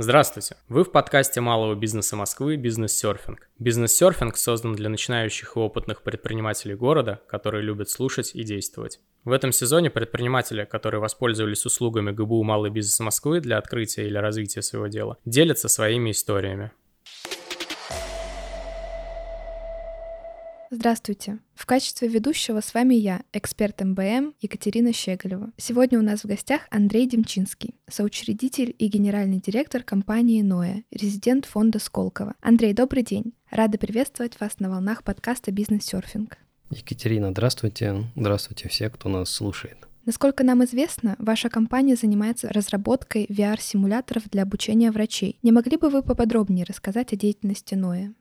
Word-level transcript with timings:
Здравствуйте! 0.00 0.54
Вы 0.68 0.84
в 0.84 0.92
подкасте 0.92 1.40
малого 1.40 1.74
бизнеса 1.74 2.14
Москвы 2.14 2.54
«Бизнес-серфинг». 2.54 3.50
Бизнес-серфинг 3.58 4.36
создан 4.36 4.76
для 4.76 4.88
начинающих 4.88 5.56
и 5.56 5.58
опытных 5.58 6.02
предпринимателей 6.02 6.76
города, 6.76 7.20
которые 7.26 7.64
любят 7.64 7.90
слушать 7.90 8.30
и 8.32 8.44
действовать. 8.44 9.00
В 9.24 9.32
этом 9.32 9.50
сезоне 9.50 9.90
предприниматели, 9.90 10.64
которые 10.64 11.00
воспользовались 11.00 11.66
услугами 11.66 12.12
ГБУ 12.12 12.44
«Малый 12.44 12.70
бизнес 12.70 13.00
Москвы» 13.00 13.40
для 13.40 13.58
открытия 13.58 14.06
или 14.06 14.16
развития 14.18 14.62
своего 14.62 14.86
дела, 14.86 15.16
делятся 15.24 15.68
своими 15.68 16.12
историями. 16.12 16.70
Здравствуйте! 20.70 21.38
В 21.54 21.64
качестве 21.64 22.08
ведущего 22.08 22.60
с 22.60 22.74
вами 22.74 22.94
я, 22.94 23.22
эксперт 23.32 23.80
МБМ 23.80 24.34
Екатерина 24.38 24.92
Щеголева. 24.92 25.50
Сегодня 25.56 25.98
у 25.98 26.02
нас 26.02 26.24
в 26.24 26.26
гостях 26.26 26.60
Андрей 26.70 27.08
Демчинский, 27.08 27.74
соучредитель 27.88 28.76
и 28.78 28.88
генеральный 28.88 29.38
директор 29.38 29.82
компании 29.82 30.42
«Ноя», 30.42 30.84
резидент 30.90 31.46
фонда 31.46 31.78
Сколково. 31.78 32.34
Андрей, 32.42 32.74
добрый 32.74 33.02
день! 33.02 33.32
Рада 33.50 33.78
приветствовать 33.78 34.38
вас 34.40 34.58
на 34.58 34.68
волнах 34.68 35.04
подкаста 35.04 35.52
«Бизнес-серфинг». 35.52 36.36
Екатерина, 36.68 37.30
здравствуйте. 37.30 38.04
Здравствуйте 38.14 38.68
все, 38.68 38.90
кто 38.90 39.08
нас 39.08 39.30
слушает. 39.30 39.88
Насколько 40.04 40.44
нам 40.44 40.62
известно, 40.64 41.16
ваша 41.18 41.48
компания 41.48 41.96
занимается 41.96 42.50
разработкой 42.50 43.24
VR-симуляторов 43.30 44.28
для 44.28 44.42
обучения 44.42 44.90
врачей. 44.90 45.38
Не 45.42 45.50
могли 45.50 45.78
бы 45.78 45.88
вы 45.88 46.02
поподробнее 46.02 46.66
рассказать 46.66 47.14
о 47.14 47.16
деятельности 47.16 47.74
Ноя? 47.74 48.12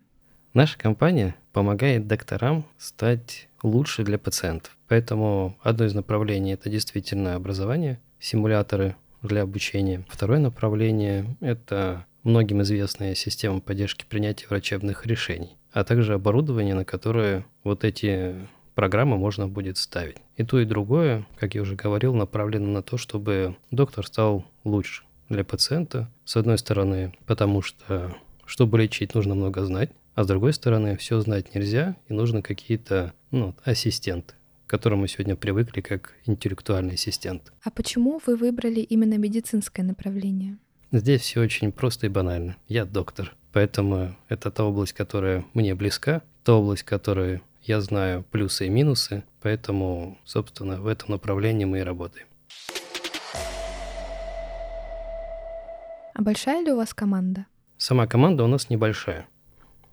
Наша 0.53 0.77
компания 0.79 1.35
помогает 1.57 2.05
докторам 2.05 2.67
стать 2.77 3.49
лучше 3.63 4.03
для 4.03 4.19
пациентов. 4.19 4.77
Поэтому 4.87 5.57
одно 5.63 5.85
из 5.85 5.95
направлений 5.95 6.53
это 6.53 6.69
действительно 6.69 7.33
образование, 7.33 7.99
симуляторы 8.19 8.95
для 9.23 9.41
обучения. 9.41 10.05
Второе 10.07 10.37
направление 10.37 11.35
это 11.41 12.05
многим 12.21 12.61
известная 12.61 13.15
система 13.15 13.59
поддержки 13.59 14.05
принятия 14.07 14.45
врачебных 14.47 15.07
решений, 15.07 15.57
а 15.71 15.83
также 15.83 16.13
оборудование, 16.13 16.75
на 16.75 16.85
которое 16.85 17.43
вот 17.63 17.83
эти 17.83 18.35
программы 18.75 19.17
можно 19.17 19.47
будет 19.47 19.77
ставить. 19.77 20.17
И 20.35 20.43
то, 20.43 20.59
и 20.59 20.65
другое, 20.65 21.25
как 21.39 21.55
я 21.55 21.63
уже 21.63 21.73
говорил, 21.73 22.13
направлено 22.13 22.67
на 22.67 22.83
то, 22.83 22.97
чтобы 22.97 23.55
доктор 23.71 24.05
стал 24.05 24.45
лучше 24.63 25.05
для 25.27 25.43
пациента. 25.43 26.07
С 26.23 26.37
одной 26.37 26.59
стороны, 26.59 27.15
потому 27.25 27.63
что, 27.63 28.15
чтобы 28.45 28.77
лечить, 28.77 29.15
нужно 29.15 29.33
много 29.33 29.65
знать. 29.65 29.89
А 30.17 30.23
с 30.23 30.27
другой 30.27 30.51
стороны, 30.51 30.97
все 30.97 31.21
знать 31.21 31.53
нельзя, 31.53 31.95
и 32.07 32.13
нужны 32.13 32.41
какие-то 32.41 33.13
ну, 33.29 33.55
ассистенты 33.63 34.33
к 34.65 34.69
которому 34.69 35.07
сегодня 35.07 35.37
привыкли 35.37 35.79
как 35.79 36.13
интеллектуальный 36.25 36.95
ассистент. 36.95 37.53
А 37.63 37.71
почему 37.71 38.19
вы 38.25 38.35
выбрали 38.35 38.81
именно 38.81 39.17
медицинское 39.17 39.81
направление? 39.83 40.57
Здесь 40.91 41.21
все 41.21 41.39
очень 41.39 41.71
просто 41.71 42.07
и 42.07 42.09
банально. 42.09 42.57
Я 42.67 42.83
доктор, 42.83 43.33
поэтому 43.53 44.13
это 44.27 44.51
та 44.51 44.65
область, 44.65 44.91
которая 44.91 45.45
мне 45.53 45.73
близка, 45.73 46.21
та 46.43 46.55
область, 46.55 46.83
которую 46.83 47.41
я 47.61 47.79
знаю 47.79 48.25
плюсы 48.29 48.65
и 48.65 48.69
минусы, 48.69 49.23
поэтому, 49.41 50.17
собственно, 50.25 50.81
в 50.81 50.87
этом 50.87 51.11
направлении 51.11 51.63
мы 51.63 51.79
и 51.79 51.83
работаем. 51.83 52.27
А 56.13 56.21
большая 56.21 56.61
ли 56.65 56.73
у 56.73 56.75
вас 56.75 56.93
команда? 56.93 57.45
Сама 57.77 58.05
команда 58.05 58.43
у 58.43 58.47
нас 58.47 58.69
небольшая 58.69 59.27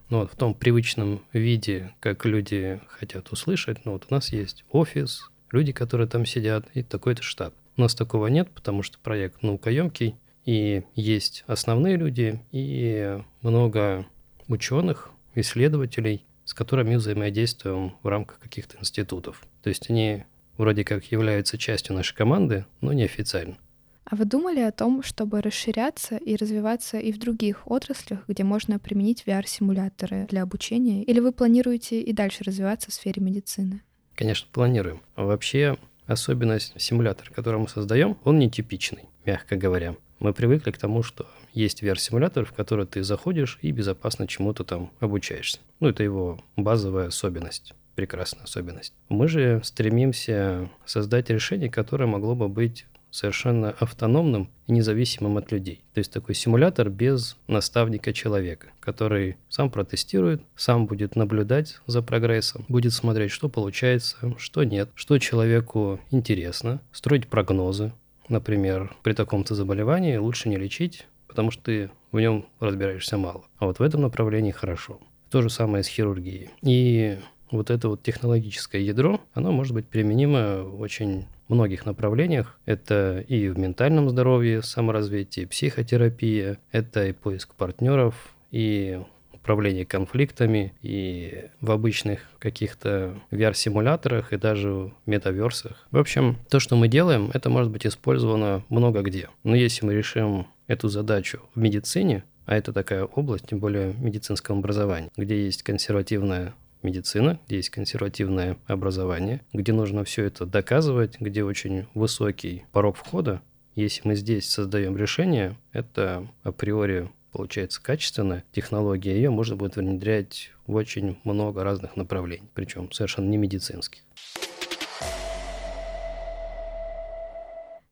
ну, 0.09 0.21
вот 0.21 0.33
в 0.33 0.37
том 0.37 0.55
привычном 0.55 1.23
виде, 1.33 1.93
как 2.01 2.25
люди 2.25 2.81
хотят 2.89 3.33
услышать. 3.33 3.85
Ну, 3.85 3.93
вот 3.93 4.07
у 4.11 4.15
нас 4.15 4.33
есть 4.33 4.65
офис, 4.71 5.31
люди, 5.51 5.73
которые 5.73 6.07
там 6.09 6.27
сидят, 6.27 6.67
и 6.75 6.83
такой-то 6.83 7.23
штат. 7.23 7.55
У 7.77 7.81
нас 7.81 7.95
такого 7.95 8.27
нет, 8.29 8.51
потому 8.51 8.83
что 8.83 8.99
проект 8.99 9.43
наукоемкий, 9.43 10.17
и 10.45 10.83
есть 10.95 11.45
основные 11.47 11.97
люди, 11.97 12.41
и 12.53 13.19
много 13.41 14.07
ученых, 14.49 15.11
исследователей, 15.35 16.25
с 16.45 16.55
которыми 16.55 16.97
взаимодействуем 16.97 17.95
в 18.03 18.09
рамках 18.09 18.39
каких-то 18.39 18.77
институтов. 18.79 19.43
То 19.63 19.69
есть 19.69 19.89
они 19.91 20.25
вроде 20.59 20.85
как 20.85 21.05
являются 21.11 21.59
частью 21.59 21.97
нашей 21.97 22.15
команды, 22.15 22.67
но 22.81 22.93
неофициально. 22.93 23.57
А 24.05 24.17
вы 24.17 24.27
думали 24.27 24.61
о 24.61 24.71
том, 24.71 25.03
чтобы 25.03 25.41
расширяться 25.41 26.17
и 26.17 26.37
развиваться 26.37 26.99
и 26.99 27.11
в 27.11 27.19
других 27.19 27.67
отраслях, 27.67 28.21
где 28.29 28.45
можно 28.45 28.79
применить 28.79 29.25
VR-симуляторы 29.27 30.27
для 30.29 30.43
обучения? 30.43 31.03
Или 31.03 31.21
вы 31.21 31.33
планируете 31.33 32.01
и 32.01 32.13
дальше 32.13 32.45
развиваться 32.45 32.91
в 32.91 32.95
сфере 32.95 33.23
медицины? 33.23 33.83
Конечно, 34.15 34.47
планируем. 34.53 35.01
Вообще 35.17 35.79
особенность 36.07 36.79
симулятора, 36.81 37.33
который 37.33 37.59
мы 37.59 37.69
создаем, 37.69 38.19
он 38.25 38.39
нетипичный, 38.39 39.05
мягко 39.25 39.57
говоря. 39.57 39.97
Мы 40.21 40.33
привыкли 40.35 40.71
к 40.71 40.79
тому, 40.79 41.03
что 41.03 41.27
есть 41.55 41.83
VR-симулятор, 41.83 42.45
в 42.45 42.53
который 42.53 42.87
ты 42.87 43.03
заходишь 43.03 43.59
и 43.63 43.73
безопасно 43.73 44.27
чему-то 44.27 44.65
там 44.65 44.91
обучаешься. 45.01 45.61
Ну, 45.81 45.89
это 45.89 46.03
его 46.03 46.41
базовая 46.57 47.09
особенность 47.09 47.75
прекрасная 47.95 48.45
особенность. 48.45 48.93
Мы 49.09 49.29
же 49.29 49.61
стремимся 49.63 50.69
создать 50.85 51.31
решение, 51.31 51.71
которое 51.71 52.07
могло 52.07 52.35
бы 52.35 52.49
быть 52.49 52.87
совершенно 53.15 53.71
автономным 53.71 54.51
и 54.67 54.73
независимым 54.73 55.37
от 55.39 55.53
людей. 55.53 55.85
То 55.95 55.99
есть 55.99 56.13
такой 56.13 56.35
симулятор 56.35 56.91
без 56.91 57.37
наставника 57.47 58.13
человека, 58.13 58.69
который 58.81 59.37
сам 59.49 59.71
протестирует, 59.71 60.43
сам 60.57 60.87
будет 60.87 61.15
наблюдать 61.15 61.79
за 61.87 62.03
прогрессом, 62.03 62.65
будет 62.69 62.93
смотреть, 62.93 63.31
что 63.31 63.49
получается, 63.49 64.35
что 64.37 64.65
нет, 64.65 64.91
что 64.97 65.19
человеку 65.19 66.01
интересно, 66.11 66.81
строить 66.91 67.29
прогнозы. 67.29 67.93
Например, 68.29 68.97
при 69.05 69.13
таком-то 69.13 69.55
заболевании 69.55 70.17
лучше 70.17 70.49
не 70.49 70.57
лечить, 70.57 71.07
потому 71.29 71.53
что 71.53 71.63
ты 71.63 71.91
в 72.11 72.19
нем 72.19 72.47
разбираешься 72.59 73.17
мало. 73.17 73.45
А 73.59 73.67
вот 73.67 73.79
в 73.79 73.83
этом 73.83 74.03
направлении 74.03 74.51
хорошо. 74.51 74.99
То 75.31 75.41
же 75.41 75.51
самое 75.51 75.85
с 75.85 75.87
хирургией. 75.87 76.51
И 76.63 77.19
вот 77.53 77.71
это 77.71 77.89
вот 77.89 78.03
технологическое 78.03 78.81
ядро, 78.81 79.21
оно 79.35 79.53
может 79.53 79.75
быть 79.75 79.87
применимо 79.87 80.65
очень 80.65 81.27
многих 81.49 81.87
направлениях. 81.87 82.59
Это 82.65 83.25
и 83.27 83.49
в 83.49 83.59
ментальном 83.59 84.09
здоровье, 84.11 84.63
саморазвитие, 84.63 85.47
психотерапия, 85.47 86.59
это 86.73 87.07
и 87.07 87.13
поиск 87.13 87.55
партнеров, 87.55 88.15
и 88.51 89.01
управление 89.33 89.85
конфликтами 89.85 90.73
и 90.81 91.51
в 91.61 91.71
обычных 91.71 92.21
каких-то 92.39 93.15
VR-симуляторах 93.31 94.33
и 94.33 94.39
даже 94.39 94.71
в 94.71 94.93
метаверсах. 95.05 95.87
В 95.91 95.99
общем, 95.99 96.39
то, 96.49 96.61
что 96.61 96.77
мы 96.77 96.89
делаем, 96.89 97.31
это 97.35 97.51
может 97.51 97.71
быть 97.71 97.87
использовано 97.87 98.63
много 98.71 99.03
где. 99.03 99.29
Но 99.43 99.55
если 99.55 99.85
мы 99.85 99.95
решим 99.95 100.47
эту 100.67 100.89
задачу 100.89 101.43
в 101.55 101.61
медицине, 101.61 102.25
а 102.47 102.57
это 102.57 102.73
такая 102.73 103.05
область, 103.05 103.47
тем 103.47 103.59
более 103.59 103.91
в 103.91 104.03
медицинском 104.03 104.61
образовании, 104.61 105.11
где 105.17 105.45
есть 105.45 105.63
консервативная 105.63 106.55
медицина, 106.85 107.41
где 107.47 107.57
есть 107.57 107.71
консервативное 107.71 108.59
образование, 108.67 109.41
где 109.53 109.73
нужно 109.73 110.05
все 110.05 110.25
это 110.25 110.47
доказывать, 110.47 111.19
где 111.19 111.43
очень 111.43 111.87
высокий 111.95 112.65
порог 112.71 112.97
входа. 112.97 113.43
Если 113.75 114.07
мы 114.07 114.15
здесь 114.15 114.49
создаем 114.49 114.97
решение, 114.97 115.57
это 115.73 116.29
априори 116.45 117.11
получается 117.33 117.83
качественная 117.83 118.45
технология, 118.53 119.17
ее 119.17 119.31
можно 119.31 119.57
будет 119.57 119.75
внедрять 119.75 120.53
в 120.69 120.75
очень 120.77 121.19
много 121.25 121.65
разных 121.65 121.97
направлений, 121.97 122.49
причем 122.55 122.93
совершенно 122.93 123.29
не 123.29 123.37
медицинских. 123.37 124.03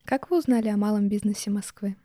Как 0.05 0.29
вы 0.29 0.37
узнали 0.37 0.69
о 0.69 0.77
малом 0.77 1.09
бизнесе 1.09 1.49
Москвы? 1.49 1.95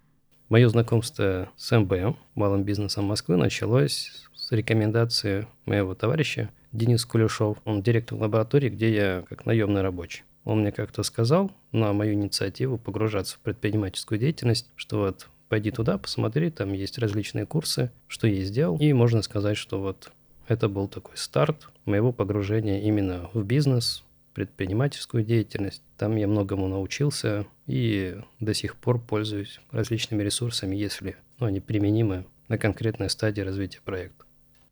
Мое 0.49 0.69
знакомство 0.69 1.51
с 1.57 1.79
МБМ, 1.79 2.17
малым 2.35 2.65
бизнесом 2.65 3.05
Москвы, 3.05 3.37
началось 3.37 4.25
с 4.35 4.51
рекомендации 4.51 5.47
моего 5.67 5.95
товарища 5.95 6.51
Денис 6.73 7.05
Кулешов. 7.05 7.59
Он 7.65 7.83
директор 7.83 8.19
лаборатории, 8.19 8.69
где 8.69 8.95
я 8.95 9.25
как 9.29 9.47
наемный 9.47 9.83
рабочий. 9.83 10.25
Он 10.45 10.61
мне 10.61 10.73
как-то 10.73 11.03
сказал 11.03 11.51
на 11.73 11.93
мою 11.93 12.15
инициативу 12.15 12.79
погружаться 12.79 13.37
в 13.37 13.41
предпринимательскую 13.41 14.19
деятельность, 14.19 14.71
что 14.77 15.01
вот 15.01 15.29
пойди 15.49 15.71
туда, 15.71 15.99
посмотри, 15.99 16.51
там 16.51 16.73
есть 16.73 16.99
различные 16.99 17.47
курсы, 17.47 17.91
что 18.07 18.27
я 18.27 18.43
сделал. 18.45 18.79
И 18.79 18.93
можно 18.93 19.23
сказать, 19.23 19.57
что 19.57 19.81
вот 19.81 20.11
это 20.47 20.69
был 20.69 20.89
такой 20.89 21.17
старт 21.17 21.69
моего 21.85 22.13
погружения 22.13 22.81
именно 22.81 23.29
в 23.35 23.45
бизнес, 23.45 24.05
предпринимательскую 24.35 25.25
деятельность. 25.25 25.83
Там 25.97 26.17
я 26.17 26.29
многому 26.29 26.69
научился 26.69 27.45
и 27.67 28.17
до 28.41 28.55
сих 28.55 28.77
пор 28.77 29.01
пользуюсь 29.01 29.61
различными 29.71 30.23
ресурсами, 30.23 30.77
если 30.77 31.17
ну, 31.41 31.47
они 31.47 31.61
применимы 31.61 32.25
на 32.49 32.57
конкретной 32.57 33.11
стадии 33.11 33.41
развития 33.43 33.81
проекта. 33.85 34.25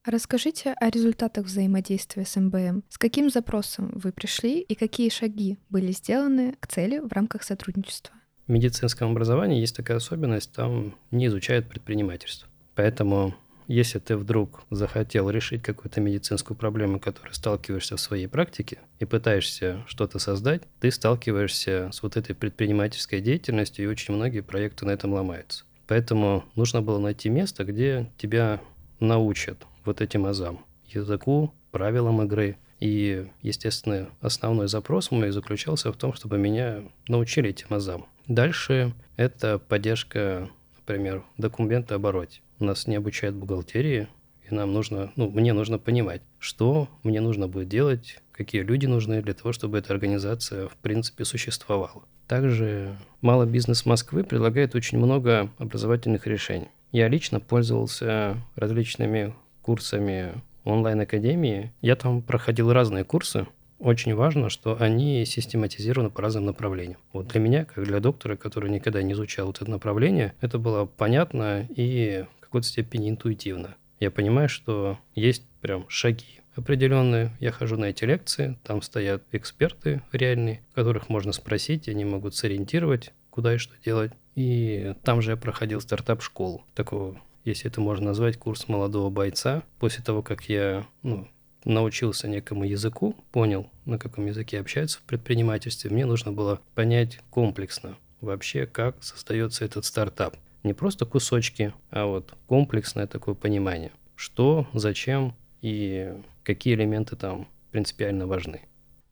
Расскажите 0.07 0.73
о 0.81 0.89
результатах 0.89 1.47
взаимодействия 1.47 2.25
с 2.25 2.37
МБМ. 2.37 2.85
С 2.89 2.97
каким 2.97 3.29
запросом 3.29 3.91
вы 3.93 4.13
пришли 4.13 4.61
и 4.61 4.77
какие 4.77 5.09
шаги 5.09 5.59
были 5.69 5.91
сделаны 5.91 6.55
к 6.61 6.69
цели 6.69 7.01
в 7.01 7.13
рамках 7.13 7.43
сотрудничества? 7.43 8.15
В 8.47 8.53
медицинском 8.53 9.11
образовании 9.11 9.59
есть 9.59 9.75
такая 9.75 9.97
особенность, 9.97 10.53
там 10.53 10.95
не 11.11 11.27
изучают 11.27 11.69
предпринимательство. 11.69 12.49
Поэтому 12.77 13.35
если 13.67 13.99
ты 13.99 14.17
вдруг 14.17 14.63
захотел 14.71 15.29
решить 15.29 15.65
какую-то 15.65 16.01
медицинскую 16.01 16.57
проблему, 16.57 17.01
которой 17.01 17.33
сталкиваешься 17.33 17.97
в 17.97 18.01
своей 18.01 18.29
практике, 18.29 18.79
и 19.01 19.07
пытаешься 19.07 19.83
что-то 19.89 20.21
создать, 20.21 20.63
ты 20.79 20.93
сталкиваешься 20.93 21.91
с 21.93 22.01
вот 22.05 22.17
этой 22.17 22.37
предпринимательской 22.37 23.21
деятельностью, 23.21 23.85
и 23.85 23.89
очень 23.89 24.15
многие 24.15 24.43
проекты 24.43 24.87
на 24.87 24.91
этом 24.91 25.15
ломаются. 25.15 25.65
Поэтому 25.89 26.45
нужно 26.55 26.81
было 26.81 27.01
найти 27.01 27.29
место, 27.29 27.65
где 27.65 28.09
тебя 28.19 28.61
научат 29.01 29.67
вот 29.87 30.01
этим 30.01 30.27
азам, 30.27 30.65
языку, 30.87 31.53
правилам 31.71 32.23
игры. 32.23 32.57
И, 32.81 33.27
естественно, 33.41 34.09
основной 34.21 34.69
запрос 34.69 35.11
мой 35.11 35.31
заключался 35.31 35.93
в 35.93 35.97
том, 35.97 36.13
чтобы 36.13 36.37
меня 36.37 36.83
научили 37.09 37.51
этим 37.51 37.69
азам. 37.71 38.07
Дальше 38.29 38.93
это 39.17 39.59
поддержка, 39.59 40.51
например, 40.79 41.25
документа 41.39 41.95
обороте. 41.95 42.41
Нас 42.59 42.87
не 42.87 42.97
обучают 42.97 43.37
бухгалтерии, 43.37 44.09
и 44.49 44.55
нам 44.55 44.73
нужно, 44.73 45.13
ну, 45.17 45.31
мне 45.31 45.53
нужно 45.53 45.79
понимать, 45.79 46.23
что 46.39 46.89
мне 47.03 47.21
нужно 47.21 47.49
будет 47.49 47.69
делать, 47.69 48.19
какие 48.33 48.63
люди 48.63 48.87
нужны 48.87 49.23
для 49.23 49.35
того, 49.35 49.53
чтобы 49.53 49.79
эта 49.79 49.93
организация, 49.93 50.69
в 50.69 50.77
принципе, 50.77 51.25
существовала. 51.25 52.05
Также 52.29 52.97
Малый 53.21 53.47
бизнес 53.47 53.87
Москвы 53.87 54.25
предлагает 54.25 54.75
очень 54.75 54.99
много 54.99 55.51
образовательных 55.59 56.27
решений. 56.27 56.69
Я 56.93 57.09
лично 57.09 57.41
пользовался 57.41 58.37
различными 58.55 59.35
курсами 59.67 60.33
онлайн-академии. 60.63 61.73
Я 61.81 61.97
там 61.97 62.23
проходил 62.23 62.73
разные 62.73 63.03
курсы. 63.03 63.49
Очень 63.81 64.15
важно, 64.15 64.49
что 64.49 64.81
они 64.81 65.25
систематизированы 65.27 66.09
по 66.09 66.23
разным 66.23 66.47
направлениям. 66.47 67.01
Вот 67.13 67.27
для 67.29 67.41
меня, 67.41 67.65
как 67.65 67.85
для 67.85 67.99
доктора, 67.99 68.37
который 68.37 68.71
никогда 68.71 69.03
не 69.03 69.13
изучал 69.13 69.51
это 69.51 69.69
направление, 69.69 70.35
это 70.41 70.59
было 70.59 70.87
понятно 70.87 71.67
и 71.69 72.25
в 72.39 72.41
какой-то 72.41 72.67
степени 72.69 73.11
интуитивно. 73.11 73.75
Я 73.99 74.13
понимаю, 74.13 74.49
что 74.49 74.99
есть 75.17 75.45
прям 75.61 75.85
шаги 75.89 76.41
определенные. 76.55 77.33
Я 77.41 77.51
хожу 77.51 77.77
на 77.77 77.87
эти 77.87 78.05
лекции, 78.05 78.57
там 78.63 78.83
стоят 78.83 79.25
эксперты 79.33 80.01
реальные, 80.13 80.63
которых 80.75 81.09
можно 81.09 81.33
спросить, 81.33 81.89
они 81.89 82.05
могут 82.05 82.37
сориентировать, 82.37 83.13
куда 83.31 83.55
и 83.55 83.59
что 83.59 83.75
делать. 83.85 84.13
И 84.37 84.95
там 85.03 85.23
же 85.23 85.33
я 85.33 85.37
проходил 85.37 85.81
стартап-школу, 85.81 86.65
такого, 86.75 87.21
если 87.47 87.71
это 87.71 87.81
можно 87.81 88.07
назвать, 88.07 88.37
курс 88.37 88.69
молодого 88.69 89.09
бойца. 89.09 89.63
После 89.79 90.03
того, 90.05 90.23
как 90.23 90.49
я 90.49 90.87
ну, 91.03 91.29
научился 91.65 92.29
некому 92.29 92.65
языку, 92.65 93.17
понял, 93.33 93.71
на 93.85 93.99
каком 93.99 94.27
языке 94.27 94.61
общаются 94.61 94.99
в 94.99 95.03
предпринимательстве, 95.03 95.91
мне 95.91 96.05
нужно 96.05 96.33
было 96.33 96.61
понять 96.75 97.21
комплексно 97.31 97.97
вообще, 98.21 98.67
как 98.67 99.03
создается 99.03 99.65
этот 99.65 99.85
стартап. 99.85 100.37
Не 100.63 100.75
просто 100.75 101.07
кусочки, 101.07 101.73
а 101.91 102.07
вот 102.07 102.35
комплексное 102.47 103.07
такое 103.07 103.35
понимание, 103.35 103.93
что, 104.17 104.67
зачем 104.75 105.37
и 105.63 106.13
какие 106.43 106.75
элементы 106.75 107.15
там 107.15 107.47
принципиально 107.71 108.27
важны. 108.27 108.63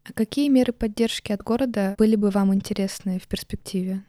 А 0.05 0.13
какие 0.13 0.49
меры 0.49 0.73
поддержки 0.73 1.33
от 1.33 1.43
города 1.43 1.95
были 1.99 2.17
бы 2.17 2.31
вам 2.31 2.53
интересны 2.53 3.19
в 3.19 3.27
перспективе? 3.27 4.03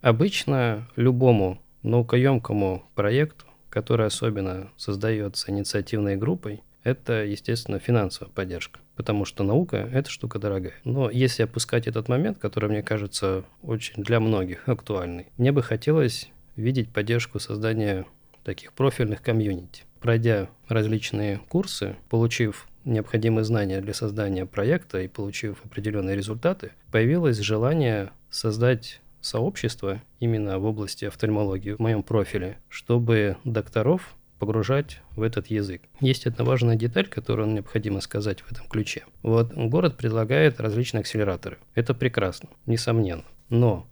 Обычно 0.00 0.88
любому 0.96 1.60
наукоемкому 1.82 2.82
проекту, 2.94 3.46
который 3.76 4.06
особенно 4.06 4.70
создается 4.78 5.50
инициативной 5.50 6.16
группой, 6.16 6.62
это, 6.82 7.26
естественно, 7.26 7.78
финансовая 7.78 8.32
поддержка, 8.32 8.80
потому 8.96 9.26
что 9.26 9.44
наука– 9.44 9.76
это 9.92 10.08
штука 10.08 10.38
дорогая. 10.38 10.72
Но 10.84 11.10
если 11.10 11.42
опускать 11.42 11.86
этот 11.86 12.08
момент, 12.08 12.38
который, 12.38 12.70
мне 12.70 12.82
кажется, 12.82 13.44
очень 13.62 14.02
для 14.02 14.18
многих 14.18 14.66
актуальный, 14.66 15.26
мне 15.36 15.52
бы 15.52 15.62
хотелось 15.62 16.30
видеть 16.56 16.90
поддержку 16.90 17.38
создания 17.38 18.06
таких 18.44 18.72
профильных 18.72 19.20
комьюнити. 19.20 19.82
Пройдя 20.00 20.48
различные 20.68 21.42
курсы, 21.50 21.96
получив 22.08 22.68
необходимые 22.86 23.44
знания 23.44 23.82
для 23.82 23.92
создания 23.92 24.46
проекта 24.46 25.02
и 25.02 25.08
получив 25.08 25.62
определенные 25.66 26.16
результаты, 26.16 26.72
появилось 26.90 27.36
желание 27.40 28.08
создать 28.30 29.02
сообщество 29.26 30.00
именно 30.20 30.58
в 30.58 30.64
области 30.64 31.04
офтальмологии 31.04 31.72
в 31.72 31.78
моем 31.78 32.02
профиле, 32.02 32.58
чтобы 32.68 33.36
докторов 33.44 34.16
погружать 34.38 35.00
в 35.14 35.22
этот 35.22 35.48
язык. 35.48 35.82
Есть 36.00 36.26
одна 36.26 36.44
важная 36.44 36.76
деталь, 36.76 37.06
которую 37.06 37.48
необходимо 37.48 38.00
сказать 38.00 38.40
в 38.40 38.52
этом 38.52 38.68
ключе. 38.68 39.04
Вот 39.22 39.52
город 39.54 39.96
предлагает 39.96 40.60
различные 40.60 41.00
акселераторы. 41.00 41.58
Это 41.74 41.94
прекрасно, 41.94 42.50
несомненно. 42.66 43.24
Но 43.48 43.86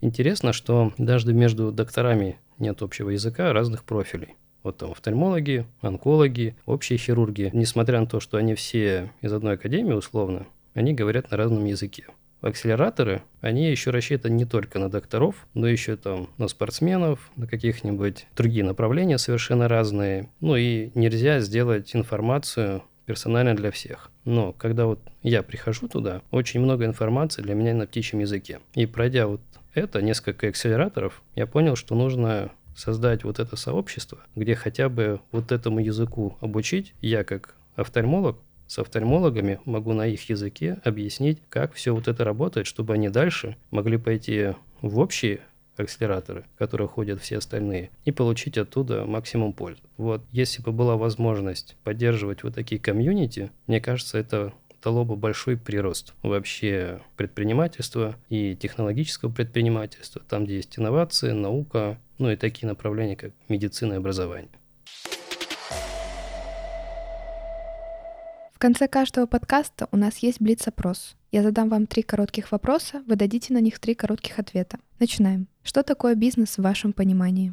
интересно, 0.00 0.52
что 0.52 0.92
даже 0.98 1.32
между 1.32 1.70
докторами 1.72 2.38
нет 2.58 2.82
общего 2.82 3.10
языка 3.10 3.52
разных 3.52 3.84
профилей. 3.84 4.34
Вот 4.62 4.78
там 4.78 4.92
офтальмологи, 4.92 5.66
онкологи, 5.82 6.56
общие 6.64 6.98
хирурги. 6.98 7.50
Несмотря 7.52 8.00
на 8.00 8.06
то, 8.06 8.18
что 8.18 8.38
они 8.38 8.54
все 8.54 9.12
из 9.20 9.32
одной 9.32 9.54
академии 9.54 9.92
условно, 9.92 10.46
они 10.72 10.94
говорят 10.94 11.30
на 11.30 11.36
разном 11.36 11.64
языке. 11.66 12.06
Акселераторы, 12.44 13.22
они 13.40 13.70
еще 13.70 13.90
рассчитаны 13.90 14.34
не 14.34 14.44
только 14.44 14.78
на 14.78 14.90
докторов, 14.90 15.46
но 15.54 15.66
еще 15.66 15.96
там 15.96 16.28
на 16.36 16.46
спортсменов, 16.48 17.30
на 17.36 17.46
каких-нибудь 17.46 18.26
другие 18.36 18.64
направления 18.64 19.16
совершенно 19.16 19.66
разные. 19.66 20.28
Ну 20.40 20.54
и 20.54 20.90
нельзя 20.94 21.40
сделать 21.40 21.96
информацию 21.96 22.82
персонально 23.06 23.56
для 23.56 23.70
всех. 23.70 24.10
Но 24.26 24.52
когда 24.52 24.84
вот 24.84 25.00
я 25.22 25.42
прихожу 25.42 25.88
туда, 25.88 26.20
очень 26.30 26.60
много 26.60 26.84
информации 26.84 27.40
для 27.40 27.54
меня 27.54 27.72
на 27.72 27.86
птичьем 27.86 28.20
языке. 28.20 28.60
И 28.74 28.84
пройдя 28.84 29.26
вот 29.26 29.40
это, 29.72 30.02
несколько 30.02 30.48
акселераторов, 30.48 31.22
я 31.34 31.46
понял, 31.46 31.76
что 31.76 31.94
нужно 31.94 32.50
создать 32.76 33.24
вот 33.24 33.38
это 33.38 33.56
сообщество, 33.56 34.18
где 34.34 34.54
хотя 34.54 34.88
бы 34.90 35.20
вот 35.32 35.50
этому 35.50 35.80
языку 35.80 36.36
обучить. 36.40 36.92
Я 37.00 37.24
как 37.24 37.54
офтальмолог 37.76 38.38
с 38.66 38.78
офтальмологами 38.78 39.60
могу 39.64 39.92
на 39.92 40.06
их 40.06 40.28
языке 40.28 40.78
объяснить, 40.84 41.38
как 41.48 41.74
все 41.74 41.94
вот 41.94 42.08
это 42.08 42.24
работает, 42.24 42.66
чтобы 42.66 42.94
они 42.94 43.08
дальше 43.08 43.56
могли 43.70 43.98
пойти 43.98 44.54
в 44.80 44.98
общие 44.98 45.40
акселераторы, 45.76 46.44
в 46.54 46.58
которые 46.58 46.88
ходят 46.88 47.20
все 47.20 47.38
остальные, 47.38 47.90
и 48.04 48.12
получить 48.12 48.58
оттуда 48.58 49.04
максимум 49.04 49.52
пользы. 49.52 49.80
Вот, 49.96 50.22
если 50.30 50.62
бы 50.62 50.72
была 50.72 50.96
возможность 50.96 51.76
поддерживать 51.84 52.42
вот 52.42 52.54
такие 52.54 52.80
комьюнити, 52.80 53.50
мне 53.66 53.80
кажется, 53.80 54.18
это 54.18 54.52
дало 54.82 55.04
бы 55.04 55.16
большой 55.16 55.56
прирост 55.56 56.12
вообще 56.22 57.00
предпринимательства 57.16 58.16
и 58.28 58.54
технологического 58.54 59.30
предпринимательства, 59.30 60.22
там, 60.28 60.44
где 60.44 60.56
есть 60.56 60.78
инновации, 60.78 61.32
наука, 61.32 61.98
ну 62.18 62.30
и 62.30 62.36
такие 62.36 62.68
направления, 62.68 63.16
как 63.16 63.32
медицина 63.48 63.94
и 63.94 63.96
образование. 63.96 64.50
Конце 68.64 68.88
каждого 68.88 69.26
подкаста 69.26 69.88
у 69.92 69.98
нас 69.98 70.16
есть 70.20 70.40
блиц-опрос. 70.40 71.16
Я 71.30 71.42
задам 71.42 71.68
вам 71.68 71.86
три 71.86 72.02
коротких 72.02 72.50
вопроса, 72.50 73.02
вы 73.06 73.14
дадите 73.14 73.52
на 73.52 73.60
них 73.60 73.78
три 73.78 73.94
коротких 73.94 74.38
ответа. 74.38 74.78
Начинаем. 74.98 75.48
Что 75.62 75.82
такое 75.82 76.14
бизнес 76.14 76.56
в 76.56 76.62
вашем 76.62 76.94
понимании? 76.94 77.52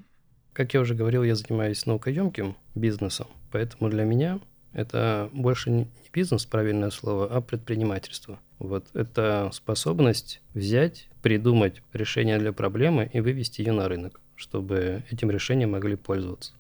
Как 0.54 0.74
я 0.74 0.80
уже 0.80 0.96
говорил, 0.96 1.24
я 1.24 1.36
занимаюсь 1.36 1.86
наукоемким 1.86 2.56
бизнесом, 2.76 3.28
поэтому 3.52 3.90
для 3.90 4.06
меня 4.06 4.40
это 4.72 5.30
больше 5.34 5.70
не 5.70 5.90
бизнес, 6.14 6.46
правильное 6.46 6.92
слово, 6.92 7.28
а 7.30 7.42
предпринимательство. 7.42 8.40
Вот 8.58 8.88
это 8.94 9.50
способность 9.52 10.40
взять, 10.54 11.10
придумать 11.22 11.82
решение 11.92 12.40
для 12.40 12.54
проблемы 12.54 13.10
и 13.12 13.20
вывести 13.20 13.60
ее 13.60 13.74
на 13.74 13.90
рынок, 13.90 14.22
чтобы 14.38 15.04
этим 15.12 15.30
решением 15.30 15.72
могли 15.72 15.98
пользоваться. 15.98 16.54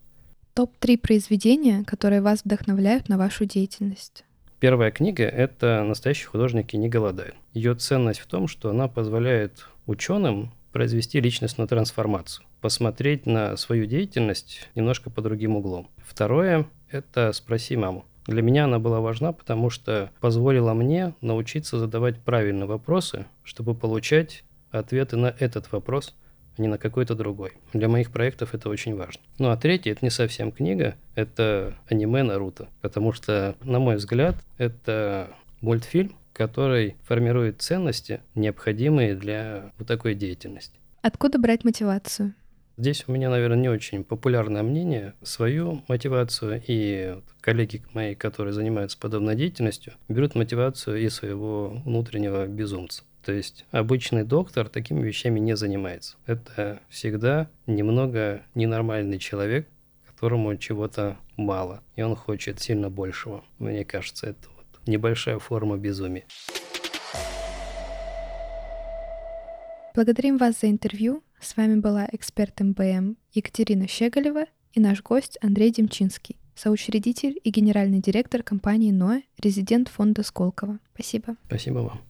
Топ-3 0.56 0.98
произведения, 0.98 1.86
которые 1.86 2.22
вас 2.22 2.42
вдохновляют 2.44 3.08
на 3.08 3.18
вашу 3.18 3.46
деятельность. 3.46 4.26
Первая 4.62 4.92
книга– 4.92 5.24
это 5.26 5.84
«Настоящие 5.84 6.28
художники 6.28 6.76
не 6.76 6.88
голодают». 6.88 7.34
Ее 7.52 7.74
ценность 7.74 8.20
в 8.20 8.28
том, 8.28 8.48
что 8.48 8.70
она 8.70 8.88
позволяет 8.88 9.66
ученым 9.88 10.52
произвести 10.72 11.20
личностную 11.20 11.68
трансформацию, 11.68 12.46
посмотреть 12.62 13.26
на 13.26 13.58
свою 13.58 13.88
деятельность 13.88 14.70
немножко 14.76 15.10
по 15.10 15.24
другим 15.24 15.56
углом. 15.56 15.90
Второе 15.98 16.68
это 16.92 17.32
«Спроси 17.34 17.76
маму». 17.76 18.06
Для 18.28 18.44
меня 18.44 18.66
она 18.66 18.78
была 18.78 19.00
важна, 19.00 19.32
потому 19.32 19.72
что 19.72 20.12
позволила 20.20 20.76
мне 20.76 21.16
научиться 21.22 21.80
задавать 21.80 22.20
правильные 22.20 22.68
вопросы, 22.68 23.26
чтобы 23.44 23.74
получать 23.74 24.44
ответы 24.70 25.18
на 25.18 25.34
этот 25.40 25.72
вопрос, 25.72 26.14
а 26.58 26.62
не 26.62 26.68
на 26.68 26.78
какой-то 26.78 27.16
другой. 27.16 27.54
Для 27.74 27.88
моих 27.88 28.12
проектов 28.12 28.54
это 28.54 28.70
очень 28.70 28.96
важно. 28.96 29.22
Ну 29.38 29.50
а 29.50 29.58
третье, 29.58 29.92
это 29.92 30.04
не 30.04 30.10
совсем 30.10 30.52
книга, 30.52 30.96
это 31.16 31.76
аниме 31.90 32.24
Наруто, 32.24 32.70
потому 32.82 33.14
что, 33.14 33.56
на 33.62 33.80
мой 33.80 33.96
взгляд, 33.96 34.36
это 34.58 35.30
мультфильм, 35.62 36.16
который 36.34 36.96
формирует 37.04 37.62
ценности, 37.62 38.22
необходимые 38.36 39.16
для 39.16 39.72
вот 39.78 39.88
такой 39.88 40.16
деятельности. 40.16 40.78
Откуда 41.02 41.40
брать 41.40 41.64
мотивацию? 41.64 42.34
Здесь 42.78 43.04
у 43.08 43.12
меня, 43.12 43.30
наверное, 43.30 43.58
не 43.58 43.70
очень 43.70 44.04
популярное 44.04 44.64
мнение. 44.64 45.14
Свою 45.22 45.84
мотивацию 45.88 46.64
и 46.66 47.20
коллеги 47.42 47.84
мои, 47.94 48.16
которые 48.16 48.54
занимаются 48.54 48.98
подобной 48.98 49.36
деятельностью, 49.36 49.94
берут 50.08 50.36
мотивацию 50.36 51.04
из 51.04 51.16
своего 51.16 51.82
внутреннего 51.86 52.48
безумца. 52.48 53.04
То 53.24 53.32
есть 53.32 53.66
обычный 53.72 54.24
доктор 54.24 54.68
такими 54.68 55.02
вещами 55.02 55.40
не 55.40 55.56
занимается. 55.56 56.18
Это 56.26 56.82
всегда 56.90 57.50
немного 57.68 58.42
ненормальный 58.56 59.20
человек, 59.20 59.68
которому 60.06 60.56
чего-то 60.58 61.18
мало, 61.36 61.82
и 61.96 62.02
он 62.02 62.16
хочет 62.16 62.60
сильно 62.60 62.90
большего. 62.90 63.44
Мне 63.60 63.84
кажется, 63.86 64.28
это 64.28 64.48
вот 64.56 64.88
небольшая 64.88 65.40
форма 65.40 65.78
безумия. 65.78 66.26
Благодарим 69.94 70.38
вас 70.38 70.62
за 70.62 70.70
интервью. 70.70 71.24
С 71.40 71.58
вами 71.58 71.80
была 71.80 72.08
эксперт 72.12 72.60
МБМ 72.60 73.18
Екатерина 73.34 73.88
Щеголева 73.88 74.46
и 74.74 74.80
наш 74.80 75.02
гость 75.02 75.38
Андрей 75.42 75.72
Демчинский, 75.72 76.38
соучредитель 76.56 77.40
и 77.44 77.50
генеральный 77.50 78.00
директор 78.00 78.44
компании 78.44 78.92
НОЭ, 78.92 79.24
резидент 79.38 79.90
фонда 79.90 80.24
Сколково. 80.24 80.80
Спасибо. 80.94 81.36
Спасибо 81.48 81.80
вам. 81.80 82.02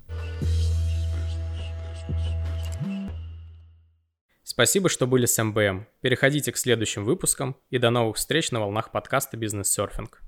Спасибо, 4.52 4.90
что 4.90 5.08
были 5.08 5.28
с 5.28 5.42
МБМ. 5.42 5.88
Переходите 6.02 6.52
к 6.52 6.58
следующим 6.58 7.06
выпускам 7.06 7.56
и 7.70 7.78
до 7.78 7.90
новых 7.90 8.18
встреч 8.18 8.52
на 8.52 8.60
волнах 8.60 8.92
подкаста 8.92 9.38
«Бизнес-серфинг». 9.38 10.22